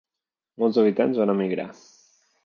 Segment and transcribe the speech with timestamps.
[0.61, 1.67] Molts habitants van emigrar.